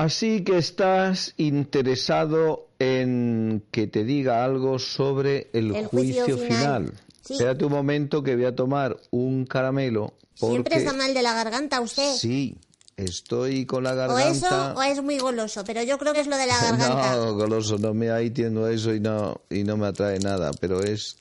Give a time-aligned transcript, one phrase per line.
[0.00, 6.86] Así que estás interesado en que te diga algo sobre el, El juicio juicio, final.
[6.86, 6.92] final.
[7.22, 7.34] Sí.
[7.34, 10.14] Espérate un momento que voy a tomar un caramelo.
[10.38, 12.14] Porque Siempre está mal de la garganta usted.
[12.14, 12.56] Sí,
[12.96, 14.30] estoy con la o garganta.
[14.30, 17.16] eso o es muy goloso, pero yo creo que es lo de la garganta.
[17.16, 20.80] No, goloso, no me ahí tiendo eso y no y no me atrae nada, pero
[20.82, 21.18] es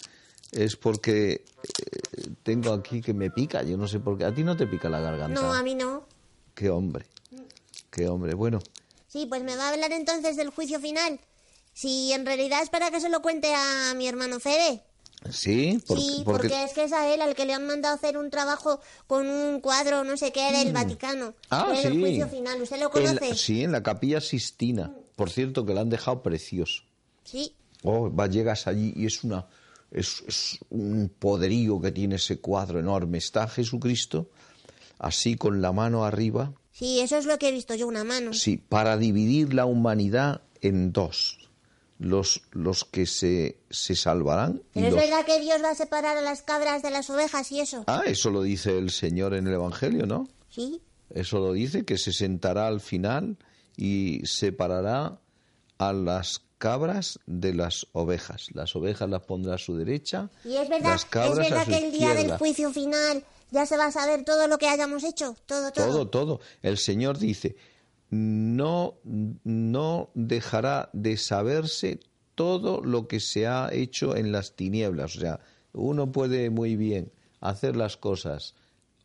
[0.53, 4.23] es porque eh, tengo aquí que me pica, yo no sé por qué.
[4.23, 5.41] A ti no te pica la garganta.
[5.41, 6.03] No, a mí no.
[6.55, 7.05] Qué hombre.
[8.00, 8.33] Qué hombre.
[8.33, 8.59] Bueno,
[9.08, 11.19] Sí, pues me va a hablar entonces del juicio final.
[11.73, 14.83] Si en realidad es para que se lo cuente a mi hermano Fede.
[15.31, 17.95] sí, por- sí, porque porque es que es a él al que le han mandado
[17.95, 21.33] hacer un trabajo con un cuadro, no sé qué, del Vaticano.
[21.50, 21.89] Ah, sí.
[22.00, 22.61] juicio final.
[22.61, 23.36] ¿Usted lo conoce?
[23.36, 24.94] sí, en la capilla Sistina.
[25.17, 26.84] Por cierto, que la han dejado precioso.
[27.25, 27.53] Sí.
[27.84, 29.45] Oh, va, llegas allí y es una
[29.91, 33.17] es, es un poderío que tiene ese cuadro enorme.
[33.17, 34.29] Está Jesucristo
[35.00, 38.34] así con la mano arriba, Sí, eso es lo que he visto yo, una mano.
[38.34, 41.38] sí, para dividir la humanidad en dos.
[42.00, 45.01] Los, los que se, se salvarán y Pero es los...
[45.03, 47.84] verdad que Dios va a separar a las cabras de las ovejas y eso.
[47.88, 50.29] Ah, eso lo dice el Señor en el Evangelio, ¿no?
[50.50, 50.79] Sí.
[51.09, 53.35] Eso lo dice, que se sentará al final
[53.75, 55.19] y separará
[55.78, 58.47] a las cabras de las ovejas.
[58.53, 61.72] Las ovejas las pondrá a su derecha, Y es verdad, las es a verdad su
[61.72, 65.04] que el día del juicio final ya se va a saber todo lo que hayamos
[65.04, 65.36] hecho.
[65.46, 65.86] Todo, todo.
[65.88, 66.40] Todo, todo.
[66.62, 67.56] El Señor dice,
[68.10, 68.96] no,
[69.44, 72.00] no dejará de saberse
[72.36, 75.16] todo lo que se ha hecho en las tinieblas.
[75.18, 75.40] O sea,
[75.74, 77.12] uno puede muy bien
[77.42, 78.56] hacer las cosas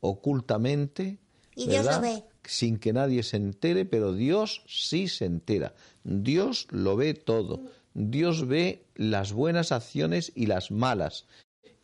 [0.01, 1.19] ocultamente,
[1.57, 1.97] Y Dios ¿verdad?
[1.97, 2.25] lo ve.
[2.45, 5.75] sin que nadie se entere, pero Dios sí se entera.
[6.05, 7.63] Dios lo ve todo.
[7.95, 11.27] Dios ve las buenas acciones y las malas.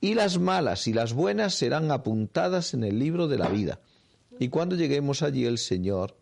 [0.00, 3.80] Y las malas y las buenas serán apuntadas en el libro de la vida.
[4.38, 6.16] Y cuando lleguemos allí el Señor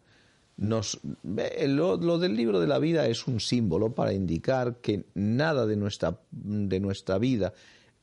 [0.57, 5.67] nos lo, lo del libro de la vida es un símbolo para indicar que nada
[5.67, 7.55] de nuestra de nuestra vida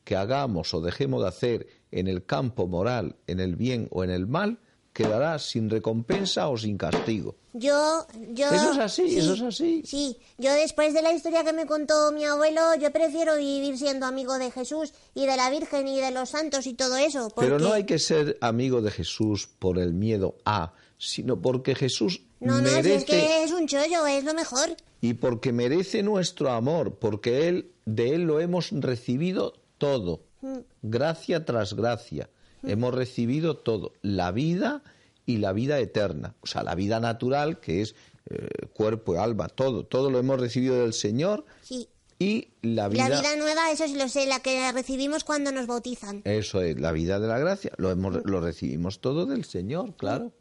[0.04, 4.10] que hagamos o dejemos de hacer en el campo moral, en el bien o en
[4.10, 4.58] el mal,
[4.96, 7.36] quedará sin recompensa o sin castigo.
[7.52, 8.46] Yo, yo...
[8.50, 9.82] Eso es así, eso es así.
[9.84, 14.06] Sí, yo después de la historia que me contó mi abuelo, yo prefiero vivir siendo
[14.06, 17.28] amigo de Jesús y de la Virgen y de los santos y todo eso.
[17.28, 17.50] Porque...
[17.50, 22.22] Pero no hay que ser amigo de Jesús por el miedo a, sino porque Jesús
[22.40, 24.76] No, no, si es que es un chollo, es lo mejor.
[25.02, 30.58] y porque merece nuestro amor, porque él de él lo hemos recibido todo, Mm.
[30.82, 32.28] gracia tras gracia.
[32.62, 34.82] Hemos recibido todo, la vida
[35.24, 37.94] y la vida eterna, o sea, la vida natural que es
[38.28, 41.88] eh, cuerpo y alma, todo, todo lo hemos recibido del Señor Sí.
[42.18, 45.66] y la vida, La vida nueva, eso sí lo sé, la que recibimos cuando nos
[45.66, 46.22] bautizan.
[46.24, 50.32] eso es la vida de la gracia, lo hemos lo recibimos todo del Señor, claro.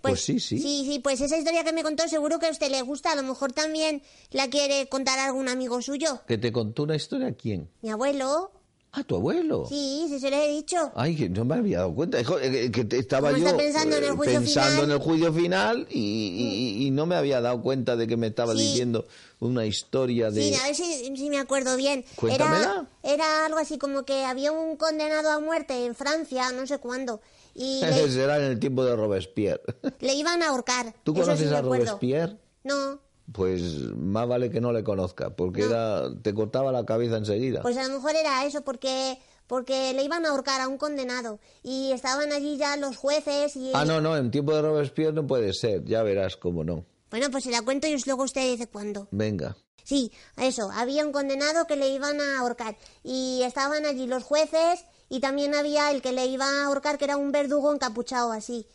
[0.00, 0.58] Pues sí, sí.
[0.58, 3.12] Sí, sí, pues esa historia que me contó seguro que a usted le gusta.
[3.12, 6.22] A lo mejor también la quiere contar a algún amigo suyo.
[6.26, 7.68] Que te contó una historia quién?
[7.82, 8.50] Mi abuelo.
[8.94, 9.64] Ah, tu abuelo.
[9.68, 10.92] Sí, sí se lo he dicho.
[10.94, 12.20] Ay, que no me había dado cuenta.
[12.20, 14.84] Hijo, eh, Que estaba Como yo pensando en el eh, juicio pensando final.
[14.84, 18.26] en el juicio final y, y- y no me había dado cuenta de que me
[18.26, 18.58] estaba Sí.
[18.58, 19.06] diciendo
[19.40, 20.42] una historia de...
[20.42, 22.04] Sí, a ver si, si me acuerdo bien.
[22.16, 22.86] Cuéntamela.
[23.02, 26.76] Era, era algo así como que había un condenado a muerte en Francia, no sé
[26.76, 27.22] cuándo,
[27.54, 29.62] y le, Será en el tiempo de Robespierre.
[30.00, 30.94] le iban a ahorcar.
[31.02, 31.62] ¿Tú Eso sí conoces me a.
[31.62, 32.36] Robespierre?
[32.64, 33.00] No,
[33.30, 33.62] Pues
[33.96, 37.62] más vale que no le conozca, porque era te cortaba la cabeza enseguida.
[37.62, 41.38] pues a lo mejor era eso, porque porque le iban a ahorcar a un condenado
[41.62, 43.70] y estaban allí ya los jueces y...
[43.74, 46.86] Ah, no, no, en tiempo de Robespierre no puede ser, ya verás cómo no.
[47.10, 49.08] Bueno, pues se la cuento y luego usted dice cuándo.
[49.10, 49.54] Venga.
[49.84, 54.86] Sí, eso, había un condenado que le iban a ahorcar y estaban allí los jueces
[55.08, 58.66] y también había el que le iba a ahorcar que era un verdugo encapuchado así.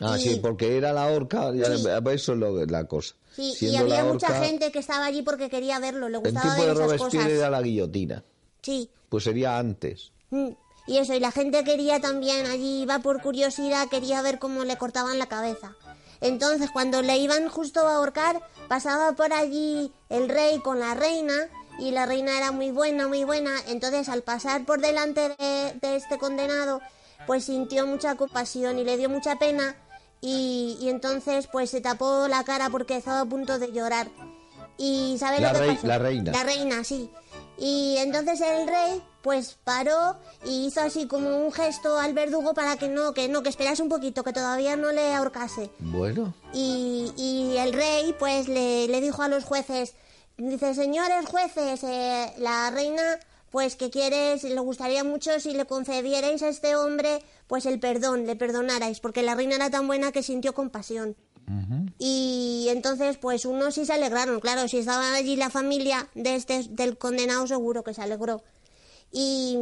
[0.00, 1.84] Ah, Y- sí, porque era la horca, ya Sí.
[1.84, 3.14] le- eso es lo, la cosa.
[3.34, 6.54] Sí, y había la mucha gente que estaba allí porque quería verlo, le El gustaba
[6.54, 7.38] tipo ver de Robespierre cosas.
[7.38, 8.24] era la guillotina.
[8.62, 8.90] Sí.
[9.08, 10.12] Pues sería antes.
[10.30, 10.48] Mm,
[10.88, 14.78] Y eso, y la gente quería también, allí iba por curiosidad, quería ver cómo le
[14.78, 15.74] cortaban la cabeza.
[16.20, 21.34] Entonces, cuando le iban justo a ahorcar, pasaba por allí el rey con la reina,
[21.80, 23.50] y la reina era muy buena, muy buena.
[23.68, 26.80] Entonces, al pasar por delante de, de este condenado,
[27.26, 29.74] pues sintió mucha compasión y le dio mucha pena,
[30.20, 34.08] y, y entonces, pues se tapó la cara porque estaba a punto de llorar.
[34.78, 35.86] Y ¿sabes La lo que rei- pasó?
[35.86, 36.32] la reina.
[36.32, 37.10] La reina, sí.
[37.58, 42.76] Y entonces el rey pues paró y hizo así como un gesto al verdugo para
[42.76, 45.70] que no, que no, que esperase un poquito, que todavía no le ahorcase.
[45.78, 49.94] Bueno, Y, y el rey pues le, le dijo a los jueces,
[50.36, 53.02] dice, señores jueces, eh, la reina
[53.56, 57.80] pues que quiere, si le gustaría mucho si le concedierais a este hombre pues el
[57.80, 61.16] perdón, le perdonarais, porque la reina era tan buena que sintió compasión.
[61.96, 66.64] Y entonces, pues unos sí se alegraron, claro, si estaba allí la familia de este,
[66.68, 68.42] del condenado seguro que se alegró.
[69.10, 69.56] Y,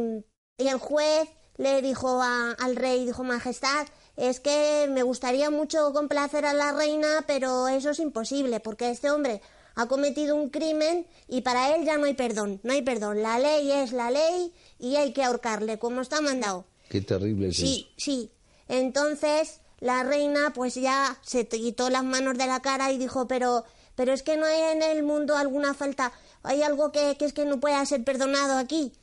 [0.57, 3.87] y el juez le dijo a- al rey, dijo, Majestad,
[4.17, 9.09] es que me gustaría mucho complacer a la reina, pero eso es imposible, porque este
[9.09, 9.41] hombre
[9.75, 13.21] ha cometido un crimen y para él ya no hay perdón, no hay perdón.
[13.21, 16.65] La ley es la ley y hay que ahorcarle, como está mandado.
[16.89, 18.31] qué terrible es Sí, sí.
[18.67, 23.65] Entonces la reina pues ya se quitó las manos de la cara y dijo, pero,
[23.95, 26.13] pero es que no hay en el mundo alguna falta,
[26.43, 28.93] hay algo que, que es que no pueda ser perdonado aquí.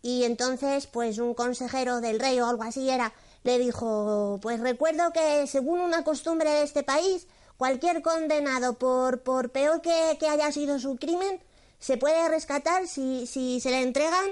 [0.00, 3.12] Y entonces pues un consejero del rey o algo así era,
[3.44, 7.26] le dijo, pues recuerdo que según una costumbre de este país,
[7.56, 11.40] cualquier condenado por, por peor que, que haya sido su crimen,
[11.78, 14.24] se puede rescatar si, si se le entregan,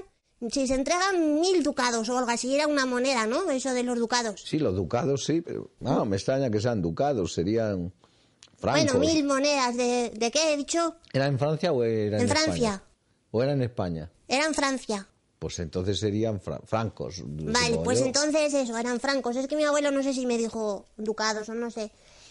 [0.51, 3.51] si se entregan mil ducados o algo así, era una moneda, ¿no?
[3.51, 4.43] Eso de los ducados.
[4.45, 7.93] Sí, los ducados sí, pero no, me extraña que sean ducados, serían
[8.59, 8.93] francos.
[8.93, 10.97] Bueno, mil monedas de, ¿de qué he dicho?
[11.13, 12.43] ¿Era en Francia o era en, En España?
[12.45, 12.83] Francia.
[13.33, 14.11] ¿O era en España?
[14.29, 15.07] Era en Francia.
[15.39, 17.23] Pues entonces serían fra- francos.
[17.25, 18.07] Vale, pues yo.
[18.07, 19.37] entonces eso, eran francos.
[19.37, 21.91] Es que mi abuelo no sé si me dijo ducados o no sé.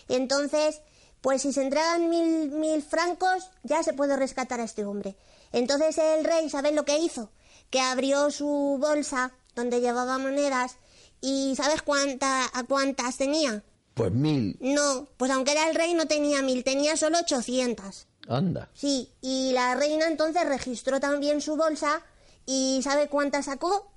[0.09, 0.81] Entonces,
[1.21, 5.15] pues si se entregan mil, mil francos, ya se puede rescatar a este hombre.
[5.51, 7.31] Entonces el rey, ¿sabes lo que hizo?
[7.69, 10.77] Que abrió su bolsa donde llevaba monedas
[11.21, 13.63] y ¿sabes cuánta, a cuántas tenía?
[13.94, 18.07] Pues mil, No, pues aunque era el rey no tenía mil, tenía solo 800.
[18.27, 18.69] anda.
[18.73, 22.01] Sí, y la reina entonces registró también su bolsa
[22.45, 23.91] y ¿sabe cuántas sacó?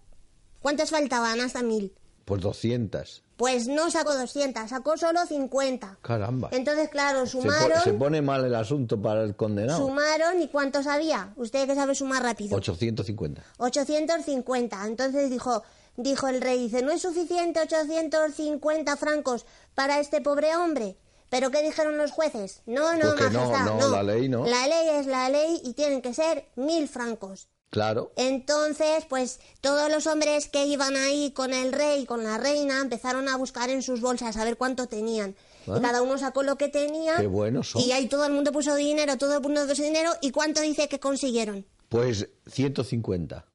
[0.61, 1.94] ¿Cuántas faltaban hasta mil?
[2.25, 3.23] Pues 200.
[3.43, 5.99] Pues no sacó 200, sacó solo 50.
[6.00, 6.49] Caramba.
[6.53, 9.81] Entonces, claro, Se, po- sumaron, se pone mal el asunto para el condenado.
[9.85, 11.33] sumaron y ¿cuántos había?
[11.35, 12.56] Usted que sabe sumar rápido.
[12.56, 13.43] 850.
[13.59, 14.87] 850.
[14.87, 15.65] Entonces dijo,
[15.97, 20.97] dijo el rey, dice, ¿no es suficiente 850 francos para este pobre hombre?
[21.29, 22.62] ¿Pero qué dijeron los jueces?
[22.67, 24.47] No, no, que no, majestad, no, la ley no.
[24.47, 27.49] La ley es la ley y tienen que ser mil francos.
[27.73, 28.13] Claro.
[28.17, 33.31] Entonces, pues todos los hombres que iban ahí con el rey, con la reina, empezaron
[33.31, 35.35] a buscar en sus bolsas a ver cuánto tenían.
[35.67, 35.77] Ah.
[35.79, 37.17] Y cada uno sacó lo que tenía.
[37.17, 37.81] Qué buenos son.
[37.81, 40.11] Y ahí todo el mundo puso dinero, todo el mundo puso dinero.
[40.21, 41.64] ¿Y cuánto dice que consiguieron?
[41.88, 43.47] Pues 150.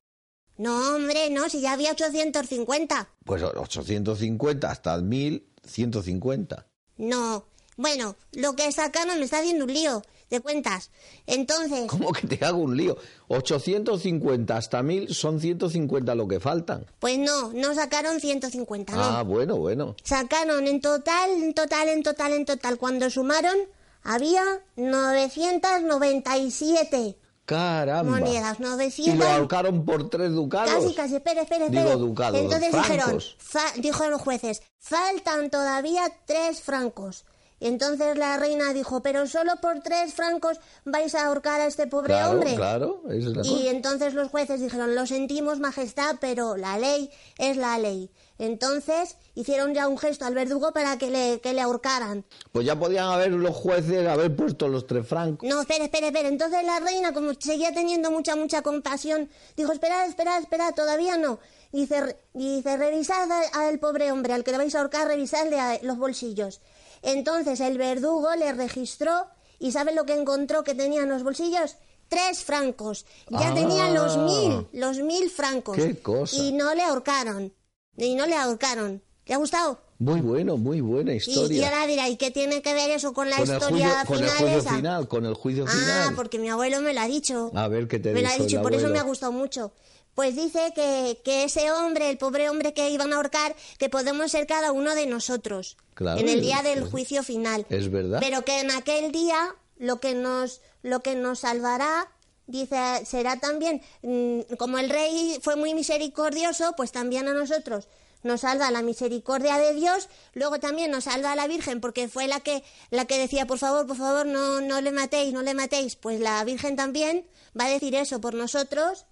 [0.58, 3.10] No, hombre, no, si ya había 850.
[3.24, 6.66] Pues 850 hasta 1000, 150.
[6.98, 7.46] No.
[7.76, 10.92] Bueno, lo que sacaron me está haciendo un lío de cuentas.
[11.26, 12.98] Entonces, ¿Cómo que te hago un lío?
[13.30, 16.86] 850 hasta 1000 son 150 lo que faltan.
[17.00, 19.04] pues no, no sacaron 150, no.
[19.04, 19.96] Ah, bueno, bueno.
[20.04, 23.56] Sacaron en total, en total, en total, en total, cuando sumaron,
[24.04, 24.44] había
[24.76, 28.20] 997 Caramba.
[28.20, 29.18] monedas, Y 900.
[29.20, 30.70] lo ahorcaron por tres ducados.
[30.84, 32.00] Casi, casi, espere, espere, Digo, espere.
[32.00, 33.36] ducados, Entonces dijeron, francos.
[33.40, 37.24] fa- dijo los jueces, faltan todavía tres francos.
[37.60, 42.14] Entonces la reina dijo, pero solo por tres francos vais a ahorcar a este pobre
[42.14, 42.56] Claro, hombre.
[42.56, 43.70] claro, esa es la Y cosa.
[43.72, 47.10] entonces los jueces dijeron, lo sentimos, majestad, pero la ley
[47.40, 48.12] es la ley.
[48.40, 52.24] Entonces hicieron ya un gesto al verdugo para que le, que le ahorcaran.
[52.52, 55.50] Pues ya podían haber los jueces haber puesto los tres francos.
[55.50, 56.28] No, espere, espere, espere.
[56.30, 61.40] Entonces la reina, como seguía teniendo mucha, mucha compasión, dijo, esperad, esperad, esperad, todavía no.
[61.72, 65.80] Y dice, dice revisad al pobre hombre, al que le vais a ahorcar, revisadle a-
[65.82, 66.62] los bolsillos.
[67.02, 69.28] Entonces el verdugo le registró
[69.60, 71.78] y ¿sabe lo que encontró que tenía en los bolsillos?
[72.08, 73.06] Tres francos.
[73.30, 73.54] Ya Ah.
[73.54, 75.76] tenía los mil, los mil francos.
[75.76, 76.36] Qué cosa.
[76.36, 77.54] Y no le ahorcaron.
[77.98, 79.04] Y no le ahorcaron.
[79.26, 79.82] ¿Le ha gustado?
[80.00, 81.60] Muy bueno, muy buena Y, historia.
[81.60, 84.24] y ahora dirá, ¿y qué tiene que ver eso con la con historia juicio, con
[84.24, 86.16] el final juicio final, con el juicio Ah, final.
[86.16, 87.52] porque mi abuelo me lo ha dicho.
[87.56, 89.72] A ver qué te Me lo ha dicho y por eso me ha gustado mucho.
[90.14, 94.32] Pues dice que, que ese hombre, el pobre hombre que iban a ahorcar, que podemos
[94.32, 95.78] ser cada uno de nosotros.
[95.94, 97.66] Claro, en el día del juicio final.
[97.70, 98.20] es verdad.
[98.20, 102.08] Pero que en aquel día lo que nos, lo que nos salvará,
[102.48, 107.88] dice, será también, mm, como el rey fue muy misericordioso, pues también a nosotros
[108.24, 112.40] nos salva la misericordia de Dios, luego también nos salva la Virgen, porque fue la
[112.40, 115.96] que, la que decía, por favor, por favor, no, no le matéis, no le matéis,
[115.96, 117.26] pues la Virgen también
[117.60, 119.06] va a decir eso por nosotros.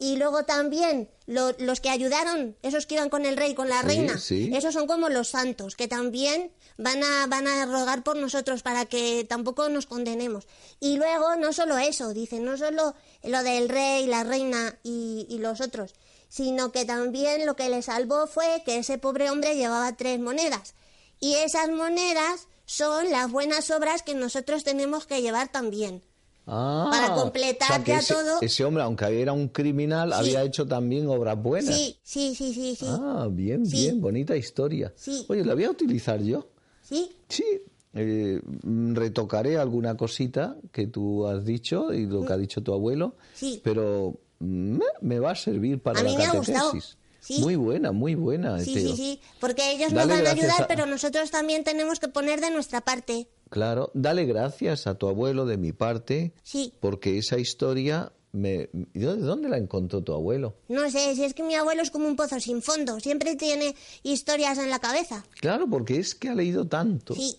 [0.00, 3.80] Y luego también lo- los que ayudaron, esos que iban con el rey, con la
[3.80, 4.48] Sí, reina, sí.
[4.54, 8.84] esos son como los santos, que también van a, van a rogar por nosotros para
[8.86, 10.46] que tampoco nos condenemos.
[10.78, 15.38] Y luego, no solo eso, dice, no solo lo del rey, la reina y, y
[15.38, 15.94] los otros,
[16.28, 20.74] sino que también lo que le salvó fue que ese pobre hombre llevaba tres monedas.
[21.20, 26.02] Y esas monedas son las buenas obras que nosotros tenemos que llevar también.
[26.50, 28.38] Ah, para completar o sea que ya ese, todo.
[28.40, 30.18] Ese hombre, aunque era un criminal, Sí.
[30.18, 31.74] había hecho también obras buenas.
[31.74, 32.86] Sí, sí, sí, sí, sí.
[32.88, 33.82] Ah, bien, Sí.
[33.82, 34.94] bien, bonita historia.
[35.28, 36.46] Oye, la voy a utilizar yo.
[36.82, 37.44] Sí, Sí,
[37.92, 42.72] eh, mm, retocaré alguna cosita que tú has dicho y lo que ha dicho tu
[42.72, 43.60] abuelo, Sí.
[43.62, 46.68] pero mm, me va a servir para A la me ha gustado.
[46.72, 46.96] catequesis.
[47.20, 47.40] Sí.
[47.40, 48.58] Muy buena, muy buena.
[48.60, 49.20] sí, sí, sí.
[49.40, 52.50] Porque ellos Dale nos van a ayudar, a- pero nosotros también tenemos que poner de
[52.50, 53.28] nuestra parte.
[53.50, 56.72] Claro, dale gracias a tu abuelo de mi parte, Sí.
[56.80, 60.54] porque esa historia, me, ¿y ¿de dónde la encontró tu abuelo?
[60.68, 63.00] No sé, si es que mi abuelo es como un pozo sin fondo.
[63.00, 65.24] Siempre tiene historias en la cabeza.
[65.40, 67.14] Claro, porque es que ha leído tanto.
[67.14, 67.36] Sí.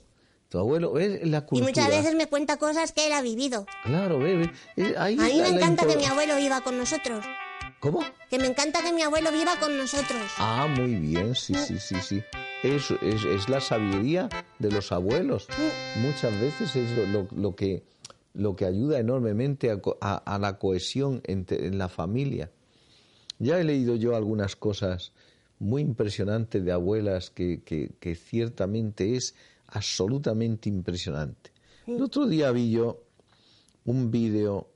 [0.50, 1.68] Tu abuelo es la Y cultura.
[1.70, 3.66] muchas veces me cuenta cosas que él ha vivido.
[3.84, 4.52] Claro, bebe.
[4.76, 7.24] eh, ahí A mí me encanta que mi abuelo viva con nosotros.
[7.80, 8.04] ¿Cómo?
[8.30, 10.20] Que me encanta que mi abuelo viva con nosotros.
[10.38, 12.22] Ah, muy bien, sí, sí, sí, sí.
[12.64, 14.28] Es, es, es la sabiduría
[14.58, 15.48] de los abuelos.
[15.98, 17.84] Muchas veces es lo, lo- lo que,
[18.34, 22.50] lo que ayuda enormemente a, a- a la cohesión entre- en la familia.
[23.38, 25.14] Ya he leído yo algunas cosas
[25.60, 29.36] muy impresionantes de abuelas que, que, que ciertamente es
[29.72, 31.52] absolutamente impresionante.
[31.86, 33.04] El otro día vi yo
[33.86, 34.70] un vídeo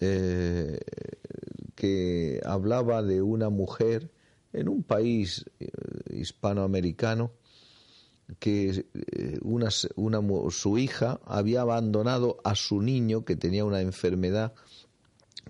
[0.00, 0.78] eh,
[1.74, 4.10] que hablaba de una mujer
[4.52, 5.68] en un país eh,
[6.10, 7.32] hispanoamericano
[8.38, 14.54] que eh, una, una su hija había abandonado a su niño que tenía una enfermedad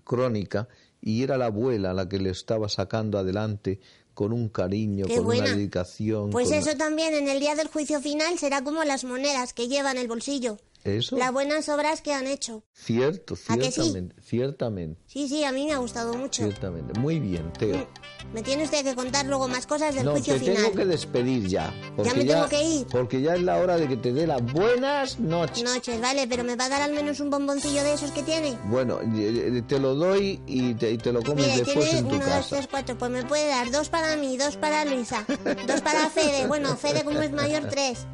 [0.04, 0.68] crónica
[1.00, 3.80] y era la abuela la que le estaba sacando adelante
[4.14, 5.44] con un cariño, Qué con buena.
[5.44, 6.30] una dedicación.
[6.30, 9.96] Pues eso también en el día del juicio final será como las monedas que llevan
[9.98, 10.58] el bolsillo.
[10.84, 12.64] Eso, Las buenas obras que han hecho.
[12.72, 13.72] cierto, ¿A que sí?
[13.72, 16.42] ciertamente, ciertamente, Sí, sí, a mí me ha gustado mucho.
[16.42, 16.98] ciertamente.
[16.98, 17.86] Muy bien, Teo.
[18.32, 20.56] Me tiene usted que contar luego más cosas del No, juicio te final.
[20.56, 21.72] tengo que despedir ya.
[21.96, 22.86] Porque me tengo que ir.
[22.86, 25.62] Porque ya es la hora de que te dé las buenas noches.
[25.62, 28.56] Noches, vale, pero me va a dar al menos un bomboncillo de esos que tiene.
[28.64, 31.98] Bueno, eh, eh, te lo doy y te, y te lo comes Mira, después tiene
[32.00, 32.48] en tu uno, dos, casa.
[32.56, 32.98] tres, cuatro.
[32.98, 35.24] Pues me puede dar dos para mí, dos para Luisa,
[35.66, 36.46] dos para Fede.
[36.46, 38.06] Bueno, Fede como es mayor, tres.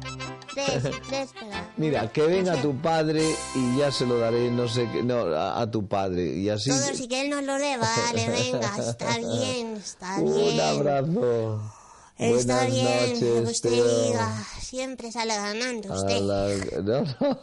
[0.53, 1.68] Tres, tres para...
[1.79, 3.23] Mira, que venga tu padre
[3.55, 6.35] y ya se lo daré, no sé qué, no, a, a tu padre.
[6.35, 6.69] Y así.
[6.69, 10.59] Todos y que él nos lo dé, vale, venga, está bien, está Un bien.
[10.59, 11.61] abrazo.
[12.17, 14.07] Está Buenas bien, lo que noches, usted Teo.
[14.07, 14.43] diga.
[14.59, 16.19] Siempre sale ganando A usted.
[16.19, 17.39] la- no, no.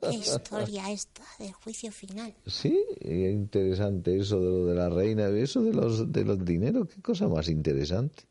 [0.10, 2.34] Qué historia esta del juicio final.
[2.46, 6.88] Sí, es interesante eso de lo de la reina, eso de los de los dineros,
[6.88, 8.24] qué cosa más interesante.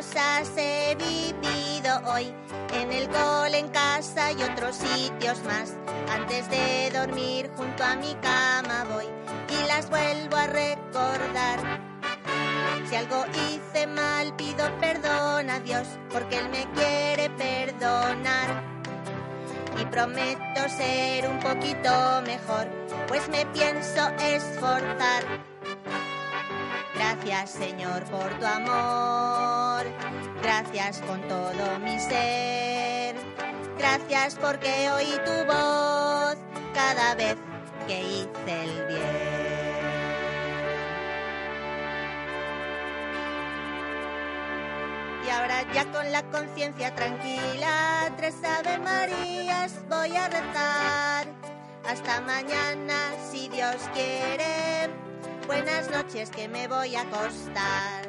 [0.00, 2.32] Cosas he vivido hoy,
[2.72, 5.76] en el cole, en casa y otros sitios más.
[6.10, 11.80] Antes de dormir junto a mi cama voy y las vuelvo a recordar.
[12.88, 18.64] Si algo hice mal pido perdón a Dios, porque Él me quiere perdonar.
[19.78, 22.68] Y prometo ser un poquito mejor,
[23.06, 25.49] pues me pienso esforzar.
[27.22, 29.84] Gracias Señor por tu amor,
[30.42, 33.14] gracias con todo mi ser,
[33.76, 36.36] gracias porque oí tu voz
[36.72, 37.36] cada vez
[37.86, 39.50] que hice el bien.
[45.26, 51.26] Y ahora ya con la conciencia tranquila, tres Ave Marías voy a rezar.
[51.86, 54.79] Hasta mañana, si Dios quiere.
[55.50, 58.08] Buenas noches que me voy a acostar.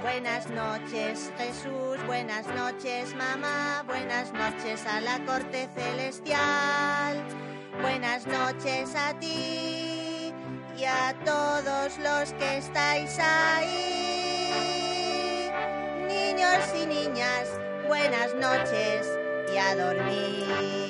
[0.00, 7.22] Buenas noches Jesús, buenas noches mamá, buenas noches a la corte celestial.
[7.82, 10.32] Buenas noches a ti
[10.78, 14.30] y a todos los que estáis ahí.
[16.08, 19.06] Niños y niñas, buenas noches
[19.52, 20.87] y a dormir.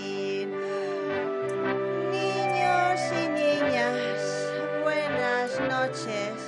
[5.66, 6.47] Noches.